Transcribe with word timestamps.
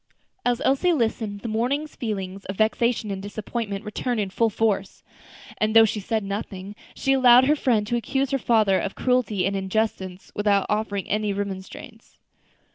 As 0.43 0.63
Elsie 0.65 0.93
listened 0.93 1.41
the 1.41 1.47
morning's 1.47 1.95
feelings 1.95 2.43
of 2.45 2.55
vexation 2.55 3.11
and 3.11 3.21
disappointment 3.21 3.85
returned 3.85 4.19
in 4.19 4.31
full 4.31 4.49
force; 4.49 5.03
and 5.59 5.75
though 5.75 5.85
she 5.85 5.99
said 5.99 6.23
nothing, 6.23 6.75
she 6.95 7.13
allowed 7.13 7.45
her 7.45 7.55
friend 7.55 7.85
to 7.85 7.95
accuse 7.95 8.31
her 8.31 8.39
father 8.39 8.79
of 8.79 8.95
cruelty 8.95 9.45
and 9.45 9.55
injustice 9.55 10.31
without 10.35 10.65
offering 10.69 11.07
any 11.07 11.33
remonstrance. 11.33 12.17